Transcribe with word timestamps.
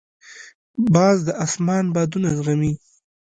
باز 0.93 1.17
د 1.27 1.29
اسمان 1.45 1.85
بادونه 1.95 2.29
زغمي 2.37 2.73